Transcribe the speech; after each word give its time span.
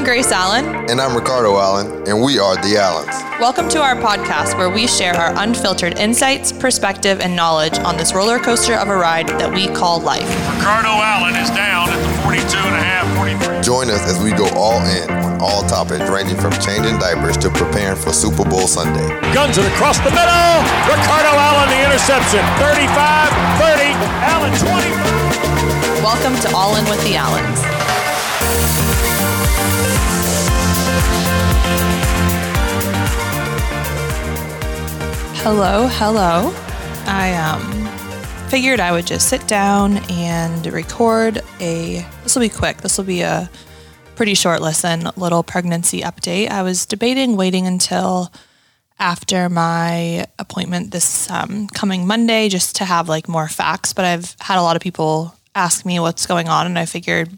I'm 0.00 0.06
Grace 0.06 0.32
Allen. 0.32 0.64
And 0.88 0.98
I'm 0.98 1.14
Ricardo 1.14 1.58
Allen, 1.58 2.08
and 2.08 2.24
we 2.24 2.38
are 2.38 2.56
the 2.56 2.80
Allens. 2.80 3.12
Welcome 3.38 3.68
to 3.68 3.82
our 3.82 3.94
podcast 3.94 4.56
where 4.56 4.70
we 4.70 4.86
share 4.86 5.12
our 5.12 5.36
unfiltered 5.36 5.98
insights, 5.98 6.52
perspective, 6.52 7.20
and 7.20 7.36
knowledge 7.36 7.76
on 7.80 7.98
this 7.98 8.14
roller 8.14 8.38
coaster 8.38 8.80
of 8.80 8.88
a 8.88 8.96
ride 8.96 9.28
that 9.36 9.52
we 9.52 9.68
call 9.68 10.00
life. 10.00 10.24
Ricardo 10.56 10.88
Allen 10.88 11.36
is 11.36 11.52
down 11.52 11.92
at 11.92 12.00
the 12.00 12.12
42 12.24 12.48
and 12.48 12.76
a 12.76 12.80
half, 12.80 13.04
43. 13.20 13.60
Join 13.60 13.92
us 13.92 14.00
as 14.08 14.16
we 14.24 14.32
go 14.32 14.48
all 14.56 14.80
in 14.88 15.04
on 15.20 15.36
all 15.36 15.68
topics 15.68 16.08
ranging 16.08 16.40
from 16.40 16.56
changing 16.64 16.96
diapers 16.96 17.36
to 17.36 17.52
preparing 17.52 18.00
for 18.00 18.16
Super 18.16 18.48
Bowl 18.48 18.64
Sunday. 18.64 19.04
Guns 19.36 19.60
it 19.60 19.68
across 19.68 20.00
the 20.00 20.16
middle. 20.16 20.48
Ricardo 20.88 21.28
Allen, 21.36 21.68
the 21.68 21.80
interception. 21.84 22.40
35, 22.56 22.88
30, 22.88 23.92
Allen 24.32 24.52
20. 24.64 26.00
Welcome 26.00 26.40
to 26.40 26.48
All 26.56 26.80
In 26.80 26.88
with 26.88 27.04
the 27.04 27.20
Allens. 27.20 28.89
Hello, 35.42 35.88
hello. 35.88 36.52
I 37.06 37.32
um 37.34 37.88
figured 38.50 38.78
I 38.78 38.92
would 38.92 39.06
just 39.06 39.28
sit 39.28 39.46
down 39.46 39.98
and 40.10 40.66
record 40.66 41.40
a 41.60 42.06
this 42.22 42.34
will 42.34 42.42
be 42.42 42.48
quick. 42.48 42.78
This 42.82 42.98
will 42.98 43.04
be 43.04 43.22
a 43.22 43.50
pretty 44.16 44.34
short 44.34 44.60
listen, 44.60 45.08
little 45.16 45.42
pregnancy 45.42 46.02
update. 46.02 46.50
I 46.50 46.62
was 46.62 46.84
debating 46.84 47.36
waiting 47.36 47.66
until 47.66 48.30
after 48.98 49.48
my 49.48 50.26
appointment 50.38 50.90
this 50.90 51.30
um, 51.30 51.68
coming 51.68 52.06
Monday 52.06 52.50
just 52.50 52.76
to 52.76 52.84
have 52.84 53.08
like 53.08 53.28
more 53.28 53.48
facts, 53.48 53.94
but 53.94 54.04
I've 54.04 54.36
had 54.40 54.58
a 54.58 54.62
lot 54.62 54.76
of 54.76 54.82
people 54.82 55.34
ask 55.54 55.86
me 55.86 55.98
what's 55.98 56.26
going 56.26 56.48
on 56.48 56.66
and 56.66 56.78
I 56.78 56.84
figured 56.84 57.30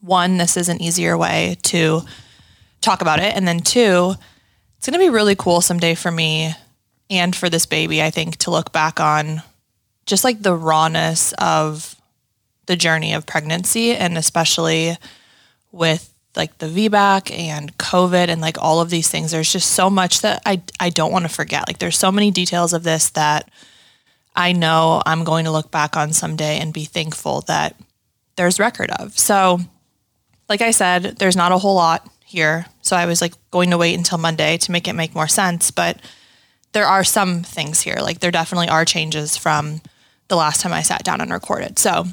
one, 0.00 0.36
this 0.36 0.56
is 0.56 0.68
an 0.68 0.80
easier 0.80 1.16
way 1.16 1.56
to 1.64 2.02
talk 2.80 3.00
about 3.00 3.18
it, 3.18 3.34
and 3.34 3.46
then 3.46 3.60
two, 3.60 4.14
it's 4.76 4.86
going 4.86 4.98
to 4.98 5.04
be 5.04 5.10
really 5.10 5.34
cool 5.34 5.60
someday 5.60 5.94
for 5.94 6.10
me 6.10 6.54
and 7.10 7.34
for 7.34 7.48
this 7.50 7.66
baby, 7.66 8.02
I 8.02 8.10
think, 8.10 8.36
to 8.38 8.50
look 8.50 8.72
back 8.72 9.00
on 9.00 9.42
just 10.06 10.24
like 10.24 10.42
the 10.42 10.54
rawness 10.54 11.32
of 11.38 11.96
the 12.66 12.76
journey 12.76 13.14
of 13.14 13.26
pregnancy 13.26 13.94
and 13.94 14.16
especially 14.16 14.96
with 15.72 16.12
like 16.36 16.58
the 16.58 16.66
VBAC 16.66 17.36
and 17.36 17.76
COVID 17.78 18.28
and 18.28 18.40
like 18.40 18.56
all 18.58 18.80
of 18.80 18.90
these 18.90 19.08
things. 19.10 19.32
There's 19.32 19.52
just 19.52 19.70
so 19.70 19.90
much 19.90 20.20
that 20.20 20.40
I, 20.46 20.62
I 20.78 20.90
don't 20.90 21.12
want 21.12 21.24
to 21.24 21.28
forget. 21.28 21.66
Like 21.66 21.78
there's 21.78 21.98
so 21.98 22.12
many 22.12 22.30
details 22.30 22.72
of 22.72 22.84
this 22.84 23.10
that 23.10 23.50
I 24.36 24.52
know 24.52 25.02
I'm 25.04 25.24
going 25.24 25.46
to 25.46 25.50
look 25.50 25.70
back 25.70 25.96
on 25.96 26.12
someday 26.12 26.60
and 26.60 26.72
be 26.72 26.84
thankful 26.84 27.40
that 27.42 27.74
there's 28.36 28.60
record 28.60 28.90
of. 28.92 29.18
So, 29.18 29.60
like 30.48 30.62
I 30.62 30.70
said, 30.70 31.16
there's 31.18 31.36
not 31.36 31.52
a 31.52 31.58
whole 31.58 31.74
lot 31.74 32.08
here. 32.24 32.66
So 32.82 32.96
I 32.96 33.06
was 33.06 33.20
like 33.20 33.34
going 33.50 33.70
to 33.70 33.78
wait 33.78 33.96
until 33.96 34.18
Monday 34.18 34.56
to 34.58 34.72
make 34.72 34.88
it 34.88 34.94
make 34.94 35.14
more 35.14 35.28
sense. 35.28 35.70
But 35.70 35.98
there 36.72 36.86
are 36.86 37.04
some 37.04 37.42
things 37.42 37.80
here. 37.80 37.96
Like 38.00 38.20
there 38.20 38.30
definitely 38.30 38.68
are 38.68 38.84
changes 38.84 39.36
from 39.36 39.80
the 40.28 40.36
last 40.36 40.60
time 40.60 40.72
I 40.72 40.82
sat 40.82 41.04
down 41.04 41.20
and 41.20 41.32
recorded. 41.32 41.78
So 41.78 42.04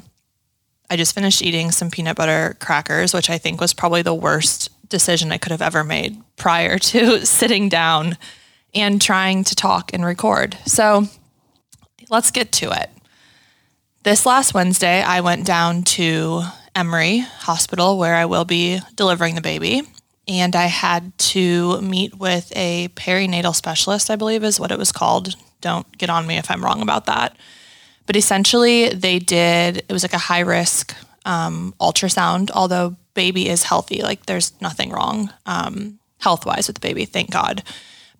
I 0.88 0.96
just 0.96 1.14
finished 1.14 1.42
eating 1.42 1.70
some 1.70 1.90
peanut 1.90 2.16
butter 2.16 2.56
crackers, 2.60 3.12
which 3.12 3.28
I 3.28 3.38
think 3.38 3.60
was 3.60 3.74
probably 3.74 4.02
the 4.02 4.14
worst 4.14 4.70
decision 4.88 5.32
I 5.32 5.38
could 5.38 5.52
have 5.52 5.62
ever 5.62 5.84
made 5.84 6.22
prior 6.36 6.78
to 6.90 7.26
sitting 7.26 7.68
down 7.68 8.16
and 8.74 9.00
trying 9.00 9.44
to 9.44 9.54
talk 9.54 9.92
and 9.92 10.04
record. 10.04 10.56
So 10.66 11.06
let's 12.10 12.30
get 12.30 12.52
to 12.52 12.70
it. 12.72 12.90
This 14.04 14.24
last 14.24 14.54
Wednesday, 14.54 15.02
I 15.02 15.20
went 15.20 15.44
down 15.44 15.82
to 15.82 16.42
Emory 16.76 17.20
Hospital 17.20 17.98
where 17.98 18.14
I 18.14 18.26
will 18.26 18.44
be 18.44 18.80
delivering 18.94 19.34
the 19.34 19.40
baby 19.40 19.82
and 20.28 20.54
I 20.54 20.66
had 20.66 21.16
to 21.18 21.80
meet 21.80 22.18
with 22.18 22.52
a 22.54 22.88
perinatal 22.88 23.54
specialist, 23.54 24.10
I 24.10 24.16
believe 24.16 24.44
is 24.44 24.60
what 24.60 24.70
it 24.70 24.78
was 24.78 24.92
called. 24.92 25.34
Don't 25.60 25.90
get 25.96 26.10
on 26.10 26.26
me 26.26 26.36
if 26.36 26.50
I'm 26.50 26.62
wrong 26.62 26.82
about 26.82 27.06
that. 27.06 27.36
But 28.04 28.16
essentially, 28.16 28.90
they 28.90 29.18
did, 29.18 29.78
it 29.78 29.92
was 29.92 30.02
like 30.02 30.12
a 30.12 30.18
high 30.18 30.40
risk 30.40 30.94
um, 31.24 31.74
ultrasound, 31.80 32.50
although 32.52 32.96
baby 33.14 33.48
is 33.48 33.64
healthy, 33.64 34.02
like 34.02 34.26
there's 34.26 34.52
nothing 34.60 34.90
wrong 34.90 35.32
um, 35.46 35.98
health 36.18 36.44
wise 36.44 36.66
with 36.66 36.76
the 36.76 36.86
baby, 36.86 37.04
thank 37.04 37.30
God. 37.30 37.62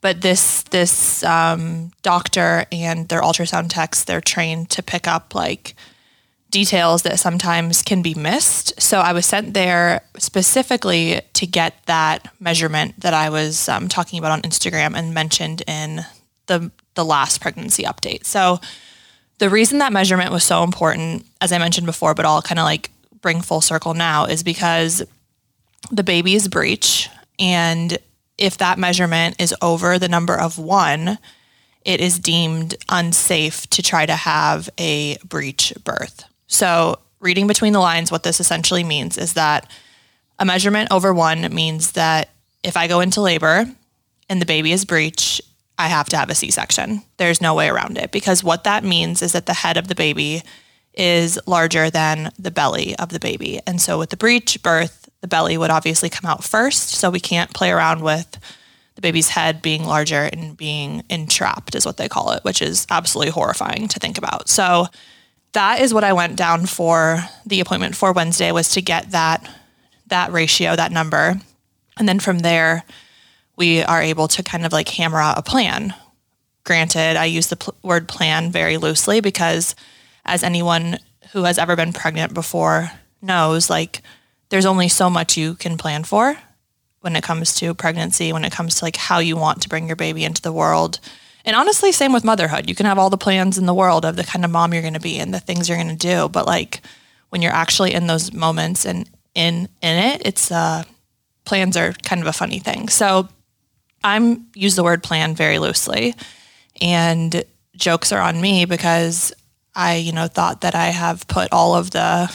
But 0.01 0.21
this 0.21 0.63
this 0.65 1.25
um, 1.25 1.91
doctor 2.03 2.67
and 2.71 3.09
their 3.09 3.23
ultrasound 3.23 3.69
techs, 3.71 4.05
they're 4.05 4.21
trained 4.21 4.71
to 4.71 4.83
pick 4.83 5.09
up 5.09 5.35
like 5.35 5.75
details 6.57 7.03
that 7.03 7.19
sometimes 7.19 7.83
can 7.83 8.01
be 8.01 8.15
missed. 8.15 8.81
So 8.81 9.01
I 9.01 9.13
was 9.13 9.27
sent 9.27 9.53
there 9.53 10.01
specifically 10.17 11.21
to 11.35 11.47
get 11.47 11.75
that 11.85 12.33
measurement 12.41 12.99
that 13.01 13.13
I 13.13 13.29
was 13.29 13.69
um, 13.69 13.89
talking 13.89 14.19
about 14.19 14.33
on 14.33 14.41
Instagram 14.41 14.97
and 14.97 15.13
mentioned 15.13 15.63
in 15.67 16.07
the 16.47 16.71
the 16.95 17.05
last 17.05 17.43
pregnancy 17.43 17.83
update. 17.83 18.25
So 18.25 18.59
the 19.37 19.51
reason 19.51 19.81
that 19.81 19.93
measurement 19.93 20.33
was 20.33 20.45
so 20.45 20.63
important, 20.63 21.27
as 21.43 21.53
I 21.53 21.59
mentioned 21.59 21.87
before, 21.87 22.15
but 22.15 22.25
I'll 22.25 22.41
kind 22.41 22.59
of 22.59 22.65
like 22.65 22.91
bring 23.21 23.43
full 23.43 23.61
circle 23.61 23.93
now, 23.93 24.25
is 24.25 24.43
because 24.43 25.03
the 25.93 26.03
baby's 26.03 26.49
breech, 26.49 27.11
and 27.39 27.99
if 28.39 28.57
that 28.57 28.79
measurement 28.79 29.37
is 29.39 29.55
over 29.61 29.99
the 29.99 30.09
number 30.09 30.41
of 30.41 30.59
one, 30.59 31.19
it 31.85 32.01
is 32.01 32.19
deemed 32.19 32.77
unsafe 32.89 33.69
to 33.71 33.83
try 33.83 34.07
to 34.07 34.17
have 34.17 34.71
a 34.79 35.19
breech 35.19 35.75
birth. 35.85 36.25
So, 36.47 36.99
reading 37.21 37.47
between 37.47 37.73
the 37.73 37.81
lines, 37.81 38.13
what 38.13 38.23
this 38.23 38.41
essentially 38.41 38.85
means 38.85 39.19
is 39.19 39.35
that 39.35 39.71
a 40.39 40.45
measurement 40.45 40.93
over 40.93 41.13
one 41.13 41.55
means 41.55 41.93
that 41.93 42.29
if 42.63 42.77
I 42.77 42.89
go 42.89 43.01
into 43.01 43.21
labor 43.21 43.67
and 44.29 44.41
the 44.41 44.47
baby 44.47 44.73
is 44.73 44.85
breech, 44.85 45.41
I 45.79 45.89
have 45.89 46.09
to 46.11 46.17
have 46.17 46.31
a 46.31 46.35
C 46.35 46.51
section. 46.51 47.03
There's 47.17 47.41
no 47.41 47.55
way 47.55 47.69
around 47.69 47.99
it 47.99 48.13
because 48.13 48.43
what 48.43 48.65
that 48.65 48.85
means 48.85 49.23
is 49.23 49.33
that 49.33 49.47
the 49.47 49.55
head 49.55 49.77
of 49.77 49.89
the 49.89 49.95
baby 49.95 50.43
is 50.95 51.39
larger 51.47 51.91
than 51.91 52.31
the 52.39 52.51
belly 52.51 52.97
of 52.97 53.11
the 53.11 53.21
baby. 53.21 53.61
And 53.67 53.81
so, 53.81 53.99
with 53.99 54.11
the 54.11 54.17
breech 54.17 54.63
birth, 54.63 55.09
the 55.21 55.29
belly 55.29 55.59
would 55.59 55.71
obviously 55.71 56.09
come 56.09 56.29
out 56.29 56.45
first. 56.45 56.91
So, 56.91 57.11
we 57.11 57.21
can't 57.21 57.53
play 57.53 57.71
around 57.71 58.01
with 58.03 58.39
the 58.95 59.03
baby's 59.03 59.29
head 59.29 59.61
being 59.61 59.85
larger 59.85 60.23
and 60.23 60.57
being 60.57 61.03
entrapped, 61.11 61.75
is 61.75 61.85
what 61.85 61.99
they 61.99 62.09
call 62.09 62.33
it, 62.33 62.43
which 62.45 62.63
is 62.63 62.87
absolutely 62.91 63.31
horrifying 63.31 63.89
to 63.89 64.01
think 64.01 64.17
about. 64.17 64.49
So, 64.49 64.87
that 65.57 65.81
is 65.81 65.95
what 65.95 66.05
I 66.05 66.13
went 66.13 66.37
down 66.37 66.67
for 66.67 67.25
the 67.47 67.61
appointment 67.61 67.97
for 67.97 68.13
Wednesday 68.13 68.53
was 68.53 68.69
to 68.75 68.83
get 68.83 69.13
that 69.13 69.49
that 70.09 70.31
ratio, 70.31 70.77
that 70.77 70.93
number. 70.93 71.41
And 71.97 72.07
then 72.07 72.21
from 72.21 72.41
there, 72.41 72.85
we 73.57 73.83
are 73.83 74.03
able 74.03 74.29
to 74.29 74.43
kind 74.43 74.67
of 74.67 74.73
like 74.75 74.87
hammer 74.91 75.19
out 75.19 75.39
a 75.39 75.43
plan. 75.43 75.95
Granted, 76.65 77.17
I 77.17 77.25
use 77.25 77.47
the 77.47 77.57
pl- 77.57 77.75
word 77.83 78.07
plan 78.07 78.53
very 78.53 78.77
loosely 78.77 79.21
because 79.21 79.75
as 80.27 80.43
anyone 80.43 80.99
who 81.33 81.45
has 81.45 81.57
ever 81.57 81.75
been 81.75 81.95
pregnant 81.95 82.35
before 82.35 82.93
knows, 83.23 83.71
like 83.71 84.03
there's 84.51 84.67
only 84.67 84.89
so 84.89 85.09
much 85.09 85.39
you 85.39 85.55
can 85.55 85.79
plan 85.79 86.05
for 86.05 86.37
when 87.01 87.17
it 87.17 87.25
comes 87.25 87.55
to 87.57 87.73
pregnancy, 87.73 88.31
when 88.31 88.45
it 88.45 88.53
comes 88.53 88.75
to 88.75 88.85
like 88.85 88.97
how 88.97 89.21
you 89.21 89.39
want 89.39 89.63
to 89.63 89.71
bring 89.71 89.87
your 89.87 89.97
baby 89.97 90.23
into 90.23 90.43
the 90.43 90.53
world 90.53 91.01
and 91.47 91.55
honestly, 91.57 91.93
same 91.93 92.13
with 92.13 92.25
motherhood. 92.25 92.69
You 92.69 92.75
can 92.75 92.87
have 92.87 92.99
all 92.99 93.09
the 93.09 93.17
plans 93.17 93.57
in 93.57 93.67
the 93.67 93.73
world 93.73 94.05
of 94.05 94.17
the 94.17 94.25
kind 94.25 94.45
of 94.45 94.51
mom 94.51 94.73
you're 94.73 94.83
going 94.83 94.95
to 94.95 95.01
be 95.01 95.19
and 95.19 95.33
the 95.33 95.41
things 95.41 95.69
you're 95.69 95.79
going 95.79 95.89
to 95.89 95.95
do, 95.95 96.29
but 96.29 96.45
like 96.45 96.83
when 97.31 97.41
you're 97.41 97.53
actually 97.53 97.95
in 97.95 98.09
those 98.09 98.33
moments 98.33 98.85
and 98.85 99.09
in 99.35 99.69
in 99.81 99.97
it, 99.97 100.23
it's 100.25 100.51
uh 100.51 100.83
plans 101.45 101.77
are 101.77 101.93
kind 102.03 102.21
of 102.21 102.27
a 102.27 102.33
funny 102.33 102.59
thing. 102.59 102.89
So 102.89 103.29
I'm 104.03 104.47
use 104.55 104.75
the 104.75 104.85
word 104.85 105.03
plan 105.03 105.35
very 105.35 105.59
loosely 105.59 106.15
and 106.81 107.45
jokes 107.77 108.13
are 108.13 108.21
on 108.21 108.41
me 108.41 108.65
because 108.65 109.33
I, 109.75 109.97
you 109.97 110.13
know, 110.13 110.27
thought 110.27 110.63
that 110.63 110.75
I 110.75 110.87
have 110.87 111.29
put 111.29 111.53
all 111.53 111.77
of 111.77 111.91
the 111.93 112.35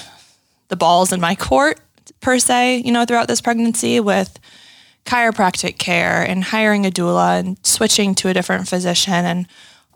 the 0.69 0.75
balls 0.78 1.12
in 1.12 1.19
my 1.19 1.36
court 1.36 1.81
per 2.22 2.40
se, 2.40 2.78
you 2.86 2.92
know, 2.92 3.04
throughout 3.04 3.28
this 3.28 3.42
pregnancy 3.42 4.00
with 4.00 4.40
chiropractic 5.06 5.77
care 5.77 6.24
and 6.24 6.44
hiring 6.44 6.86
a 6.86 6.92
doula 6.92 7.39
and 7.39 7.57
switching 7.65 8.15
to 8.15 8.30
a 8.30 8.33
different 8.33 8.68
physician 8.68 9.25
and 9.25 9.48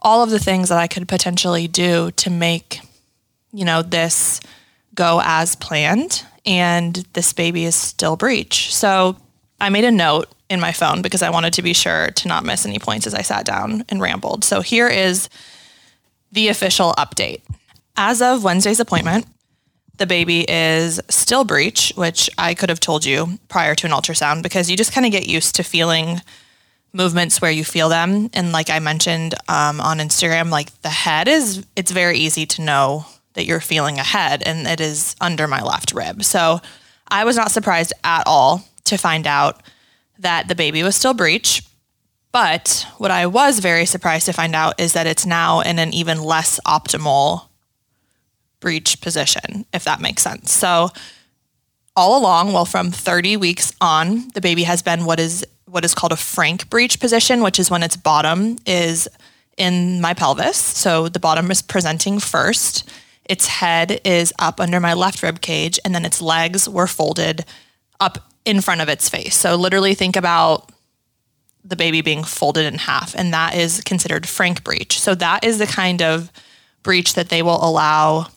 all 0.01 0.23
of 0.23 0.29
the 0.29 0.39
things 0.39 0.69
that 0.69 0.77
I 0.77 0.87
could 0.87 1.07
potentially 1.07 1.67
do 1.67 2.11
to 2.11 2.29
make, 2.29 2.79
you 3.51 3.65
know, 3.65 3.81
this 3.81 4.39
go 4.93 5.21
as 5.23 5.55
planned. 5.55 6.23
And 6.45 6.95
this 7.13 7.33
baby 7.33 7.65
is 7.65 7.75
still 7.75 8.15
breech. 8.15 8.73
So 8.73 9.17
I 9.59 9.69
made 9.69 9.83
a 9.83 9.91
note 9.91 10.27
in 10.49 10.59
my 10.59 10.71
phone 10.71 11.01
because 11.01 11.23
I 11.23 11.31
wanted 11.31 11.53
to 11.53 11.63
be 11.63 11.73
sure 11.73 12.11
to 12.11 12.27
not 12.27 12.43
miss 12.43 12.65
any 12.65 12.77
points 12.77 13.07
as 13.07 13.15
I 13.15 13.21
sat 13.21 13.45
down 13.45 13.83
and 13.89 13.99
rambled. 13.99 14.43
So 14.43 14.61
here 14.61 14.87
is 14.87 15.27
the 16.31 16.49
official 16.49 16.93
update. 16.99 17.41
As 17.97 18.21
of 18.21 18.43
Wednesday's 18.43 18.79
appointment, 18.79 19.25
the 19.97 20.05
baby 20.05 20.45
is 20.49 20.99
still 21.09 21.43
breech, 21.43 21.93
which 21.95 22.29
I 22.37 22.53
could 22.53 22.69
have 22.69 22.79
told 22.79 23.05
you 23.05 23.39
prior 23.47 23.75
to 23.75 23.87
an 23.87 23.93
ultrasound 23.93 24.43
because 24.43 24.69
you 24.69 24.77
just 24.77 24.93
kind 24.93 25.05
of 25.05 25.11
get 25.11 25.27
used 25.27 25.55
to 25.55 25.63
feeling 25.63 26.21
movements 26.93 27.41
where 27.41 27.51
you 27.51 27.63
feel 27.63 27.89
them. 27.89 28.29
And 28.33 28.51
like 28.51 28.69
I 28.69 28.79
mentioned 28.79 29.35
um, 29.47 29.81
on 29.81 29.99
Instagram, 29.99 30.49
like 30.49 30.81
the 30.81 30.89
head 30.89 31.27
is, 31.27 31.65
it's 31.75 31.91
very 31.91 32.17
easy 32.17 32.45
to 32.47 32.61
know 32.61 33.05
that 33.33 33.45
you're 33.45 33.59
feeling 33.59 33.99
a 33.99 34.03
head 34.03 34.43
and 34.43 34.65
it 34.65 34.79
is 34.79 35.15
under 35.19 35.47
my 35.47 35.61
left 35.61 35.93
rib. 35.93 36.23
So 36.23 36.61
I 37.07 37.25
was 37.25 37.35
not 37.35 37.51
surprised 37.51 37.93
at 38.03 38.23
all 38.25 38.67
to 38.85 38.97
find 38.97 39.27
out 39.27 39.61
that 40.19 40.47
the 40.47 40.55
baby 40.55 40.83
was 40.83 40.95
still 40.95 41.13
breech. 41.13 41.63
But 42.31 42.87
what 42.97 43.11
I 43.11 43.27
was 43.27 43.59
very 43.59 43.85
surprised 43.85 44.25
to 44.25 44.33
find 44.33 44.55
out 44.55 44.79
is 44.79 44.93
that 44.93 45.07
it's 45.07 45.25
now 45.25 45.61
in 45.61 45.79
an 45.79 45.93
even 45.93 46.21
less 46.21 46.59
optimal 46.65 47.44
breech 48.59 49.01
position, 49.01 49.65
if 49.73 49.83
that 49.83 50.01
makes 50.01 50.23
sense. 50.23 50.51
So 50.51 50.89
all 51.95 52.19
along, 52.19 52.53
well, 52.53 52.65
from 52.65 52.91
30 52.91 53.37
weeks 53.37 53.73
on, 53.79 54.27
the 54.33 54.41
baby 54.41 54.63
has 54.63 54.81
been 54.81 55.05
what 55.05 55.19
is 55.19 55.45
what 55.67 55.83
is 55.83 55.95
called 55.95 56.11
a 56.11 56.17
frank 56.17 56.69
breech 56.69 56.99
position, 56.99 57.41
which 57.41 57.59
is 57.59 57.69
when 57.69 57.83
its 57.83 57.97
bottom 57.97 58.57
is 58.65 59.09
in 59.57 59.99
my 59.99 60.13
pelvis. 60.13 60.57
So 60.57 61.09
the 61.09 61.19
bottom 61.19 61.49
is 61.51 61.61
presenting 61.61 62.19
first. 62.19 62.89
Its 63.25 63.47
head 63.47 63.99
is 64.05 64.31
up 64.39 64.59
under 64.59 64.79
my 64.79 64.93
left 64.93 65.23
rib 65.23 65.41
cage, 65.41 65.79
and 65.83 65.93
then 65.93 66.05
its 66.05 66.21
legs 66.21 66.69
were 66.69 66.87
folded 66.87 67.45
up 67.99 68.31
in 68.45 68.61
front 68.61 68.81
of 68.81 68.89
its 68.89 69.09
face. 69.09 69.35
So 69.35 69.55
literally 69.55 69.95
think 69.95 70.15
about 70.15 70.71
the 71.63 71.75
baby 71.75 72.01
being 72.01 72.23
folded 72.23 72.71
in 72.71 72.77
half, 72.79 73.15
and 73.15 73.33
that 73.33 73.55
is 73.55 73.81
considered 73.81 74.27
frank 74.27 74.63
breech. 74.63 74.99
So 74.99 75.15
that 75.15 75.43
is 75.43 75.57
the 75.57 75.65
kind 75.65 76.01
of 76.01 76.31
breech 76.83 77.15
that 77.15 77.29
they 77.29 77.41
will 77.41 77.63
allow 77.65 78.27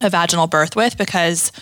a 0.00 0.10
vaginal 0.10 0.46
birth 0.46 0.76
with 0.76 0.98
because 0.98 1.52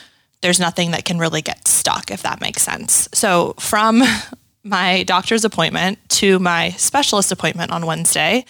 there's 0.41 0.61
nothing 0.61 0.91
that 0.91 1.05
can 1.05 1.19
really 1.19 1.43
get 1.43 1.67
stuck, 1.67 2.11
if 2.11 2.23
that 2.23 2.41
makes 2.41 2.63
sense. 2.63 3.09
So 3.13 3.55
from 3.59 4.03
my 4.65 5.03
doctor's 5.05 5.45
appointment 5.45 5.99
to 6.09 6.39
my 6.39 6.71
specialist 6.71 7.33
appointment 7.33 7.71
on 7.71 7.87
Wednesday, 7.87 8.45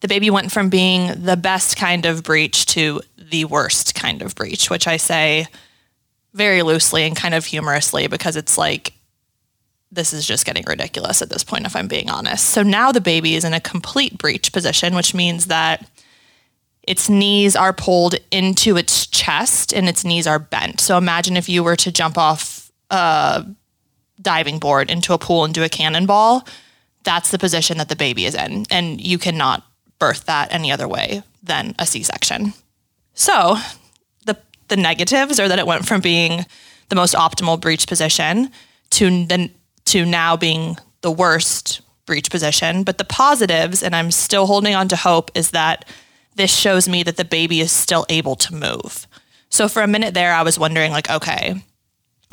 the 0.00 0.08
baby 0.08 0.30
went 0.30 0.50
from 0.50 0.70
being 0.70 1.22
the 1.22 1.36
best 1.36 1.76
kind 1.76 2.06
of 2.06 2.22
breech 2.22 2.66
to 2.66 3.00
the 3.16 3.44
worst 3.44 3.94
kind 3.94 4.22
of 4.22 4.34
breech, 4.34 4.70
which 4.70 4.86
I 4.86 4.96
say 4.96 5.46
very 6.32 6.62
loosely 6.62 7.04
and 7.04 7.16
kind 7.16 7.34
of 7.34 7.44
humorously 7.44 8.06
because 8.06 8.36
it's 8.36 8.56
like, 8.56 8.94
this 9.92 10.12
is 10.12 10.26
just 10.26 10.46
getting 10.46 10.64
ridiculous 10.66 11.20
at 11.20 11.30
this 11.30 11.42
point, 11.42 11.66
if 11.66 11.74
I'm 11.74 11.88
being 11.88 12.08
honest. 12.08 12.46
So 12.46 12.62
now 12.62 12.92
the 12.92 13.00
baby 13.00 13.34
is 13.34 13.44
in 13.44 13.52
a 13.52 13.60
complete 13.60 14.18
breech 14.18 14.52
position, 14.52 14.94
which 14.94 15.14
means 15.14 15.46
that 15.46 15.84
its 16.82 17.08
knees 17.08 17.54
are 17.54 17.72
pulled 17.72 18.14
into 18.30 18.76
its 18.76 19.06
chest 19.06 19.72
and 19.72 19.88
its 19.88 20.04
knees 20.04 20.26
are 20.26 20.38
bent. 20.38 20.80
So 20.80 20.96
imagine 20.96 21.36
if 21.36 21.48
you 21.48 21.62
were 21.62 21.76
to 21.76 21.92
jump 21.92 22.16
off 22.16 22.70
a 22.90 23.46
diving 24.20 24.58
board 24.58 24.90
into 24.90 25.12
a 25.12 25.18
pool 25.18 25.44
and 25.44 25.54
do 25.54 25.62
a 25.62 25.68
cannonball. 25.68 26.46
That's 27.04 27.30
the 27.30 27.38
position 27.38 27.78
that 27.78 27.88
the 27.88 27.96
baby 27.96 28.24
is 28.24 28.34
in. 28.34 28.66
And 28.70 29.00
you 29.00 29.18
cannot 29.18 29.64
birth 29.98 30.26
that 30.26 30.52
any 30.52 30.72
other 30.72 30.88
way 30.88 31.22
than 31.42 31.74
a 31.78 31.86
C 31.86 32.02
section. 32.02 32.54
So 33.14 33.56
the, 34.26 34.38
the 34.68 34.76
negatives 34.76 35.38
are 35.38 35.48
that 35.48 35.58
it 35.58 35.66
went 35.66 35.86
from 35.86 36.00
being 36.00 36.46
the 36.88 36.96
most 36.96 37.14
optimal 37.14 37.60
breech 37.60 37.86
position 37.86 38.50
to, 38.90 39.26
the, 39.26 39.50
to 39.86 40.04
now 40.04 40.36
being 40.36 40.76
the 41.02 41.10
worst 41.10 41.80
breech 42.06 42.30
position. 42.30 42.82
But 42.82 42.98
the 42.98 43.04
positives, 43.04 43.82
and 43.82 43.94
I'm 43.94 44.10
still 44.10 44.46
holding 44.46 44.74
on 44.74 44.88
to 44.88 44.96
hope, 44.96 45.30
is 45.34 45.52
that 45.52 45.86
this 46.36 46.54
shows 46.54 46.88
me 46.88 47.02
that 47.02 47.16
the 47.16 47.24
baby 47.24 47.60
is 47.60 47.72
still 47.72 48.06
able 48.08 48.36
to 48.36 48.54
move. 48.54 49.06
So 49.48 49.68
for 49.68 49.82
a 49.82 49.88
minute 49.88 50.14
there, 50.14 50.32
I 50.32 50.42
was 50.42 50.58
wondering, 50.58 50.92
like, 50.92 51.10
okay, 51.10 51.62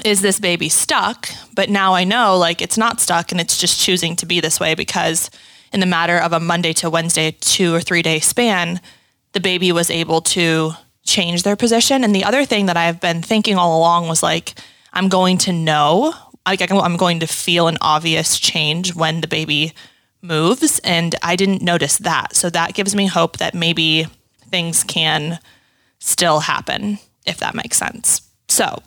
is 0.05 0.21
this 0.21 0.39
baby 0.39 0.69
stuck? 0.69 1.29
But 1.55 1.69
now 1.69 1.93
I 1.93 2.03
know, 2.03 2.37
like, 2.37 2.61
it's 2.61 2.77
not 2.77 3.01
stuck 3.01 3.31
and 3.31 3.41
it's 3.41 3.57
just 3.57 3.81
choosing 3.81 4.15
to 4.17 4.25
be 4.25 4.39
this 4.39 4.59
way 4.59 4.75
because 4.75 5.29
in 5.73 5.79
the 5.79 5.85
matter 5.85 6.17
of 6.17 6.33
a 6.33 6.39
Monday 6.39 6.73
to 6.73 6.89
Wednesday, 6.89 7.35
two 7.39 7.73
or 7.73 7.81
three 7.81 8.01
day 8.01 8.19
span, 8.19 8.79
the 9.33 9.39
baby 9.39 9.71
was 9.71 9.89
able 9.89 10.21
to 10.21 10.71
change 11.03 11.43
their 11.43 11.55
position. 11.55 12.03
And 12.03 12.15
the 12.15 12.23
other 12.23 12.45
thing 12.45 12.67
that 12.67 12.77
I've 12.77 13.01
been 13.01 13.21
thinking 13.21 13.55
all 13.55 13.77
along 13.77 14.07
was 14.07 14.21
like, 14.21 14.53
I'm 14.93 15.09
going 15.09 15.37
to 15.39 15.53
know, 15.53 16.13
like, 16.45 16.71
I'm 16.71 16.97
going 16.97 17.19
to 17.21 17.27
feel 17.27 17.67
an 17.67 17.77
obvious 17.81 18.39
change 18.39 18.95
when 18.95 19.21
the 19.21 19.27
baby 19.27 19.73
moves. 20.21 20.79
And 20.79 21.15
I 21.21 21.35
didn't 21.35 21.61
notice 21.61 21.97
that. 21.99 22.35
So 22.35 22.49
that 22.49 22.73
gives 22.73 22.95
me 22.95 23.07
hope 23.07 23.37
that 23.37 23.53
maybe 23.53 24.07
things 24.49 24.83
can 24.83 25.39
still 25.99 26.41
happen, 26.41 26.99
if 27.25 27.37
that 27.37 27.55
makes 27.55 27.77
sense. 27.77 28.21
So 28.47 28.81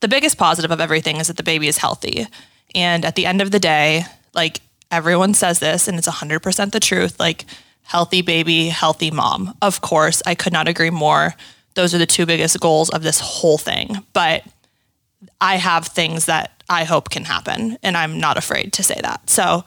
the 0.00 0.08
biggest 0.08 0.38
positive 0.38 0.70
of 0.70 0.80
everything 0.80 1.16
is 1.16 1.28
that 1.28 1.36
the 1.36 1.42
baby 1.42 1.68
is 1.68 1.78
healthy. 1.78 2.26
And 2.74 3.04
at 3.04 3.14
the 3.14 3.26
end 3.26 3.40
of 3.40 3.50
the 3.50 3.60
day, 3.60 4.04
like 4.34 4.60
everyone 4.90 5.34
says 5.34 5.58
this, 5.58 5.88
and 5.88 5.98
it's 5.98 6.08
100% 6.08 6.72
the 6.72 6.80
truth 6.80 7.20
like, 7.20 7.44
healthy 7.84 8.22
baby, 8.22 8.68
healthy 8.68 9.10
mom. 9.10 9.54
Of 9.60 9.80
course, 9.80 10.22
I 10.24 10.34
could 10.34 10.52
not 10.52 10.68
agree 10.68 10.90
more. 10.90 11.34
Those 11.74 11.94
are 11.94 11.98
the 11.98 12.06
two 12.06 12.26
biggest 12.26 12.58
goals 12.60 12.90
of 12.90 13.02
this 13.02 13.20
whole 13.20 13.58
thing. 13.58 14.04
But 14.12 14.44
I 15.40 15.56
have 15.56 15.88
things 15.88 16.26
that 16.26 16.62
I 16.68 16.84
hope 16.84 17.10
can 17.10 17.24
happen, 17.24 17.76
and 17.82 17.96
I'm 17.96 18.18
not 18.18 18.38
afraid 18.38 18.72
to 18.74 18.82
say 18.82 18.98
that. 19.02 19.28
So 19.28 19.64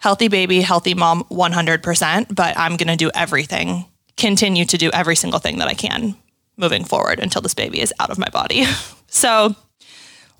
healthy 0.00 0.28
baby, 0.28 0.60
healthy 0.60 0.94
mom 0.94 1.24
100%, 1.30 2.34
but 2.34 2.58
I'm 2.58 2.76
going 2.76 2.88
to 2.88 2.96
do 2.96 3.10
everything, 3.14 3.84
continue 4.16 4.64
to 4.64 4.76
do 4.76 4.90
every 4.92 5.14
single 5.14 5.38
thing 5.38 5.58
that 5.58 5.68
I 5.68 5.74
can 5.74 6.16
moving 6.56 6.84
forward 6.84 7.20
until 7.20 7.40
this 7.40 7.54
baby 7.54 7.80
is 7.80 7.94
out 8.00 8.10
of 8.10 8.18
my 8.18 8.28
body. 8.30 8.64
so 9.06 9.54